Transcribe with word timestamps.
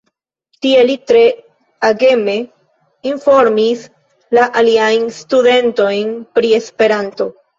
Tie 0.65 0.83
li 0.85 0.93
tre 1.09 1.19
ageme 1.89 2.37
informis 3.11 3.83
la 4.39 4.47
aliajn 4.61 5.05
studentojn 5.19 6.17
pri 6.39 6.53
Esperanto. 6.63 7.29